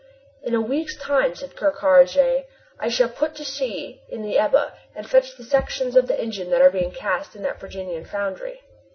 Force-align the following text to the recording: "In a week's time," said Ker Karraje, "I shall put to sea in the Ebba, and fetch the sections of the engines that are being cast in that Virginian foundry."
"In 0.41 0.55
a 0.55 0.61
week's 0.61 0.97
time," 0.97 1.35
said 1.35 1.55
Ker 1.55 1.71
Karraje, 1.71 2.45
"I 2.79 2.87
shall 2.87 3.07
put 3.07 3.35
to 3.35 3.45
sea 3.45 4.01
in 4.09 4.23
the 4.23 4.39
Ebba, 4.39 4.73
and 4.95 5.07
fetch 5.07 5.37
the 5.37 5.43
sections 5.43 5.95
of 5.95 6.07
the 6.07 6.19
engines 6.19 6.49
that 6.49 6.61
are 6.63 6.71
being 6.71 6.89
cast 6.89 7.35
in 7.35 7.43
that 7.43 7.59
Virginian 7.59 8.05
foundry." 8.05 8.63